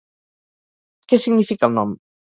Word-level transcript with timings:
Què 1.13 1.19
significa 1.27 1.71
el 1.71 1.81
nom? 1.81 1.95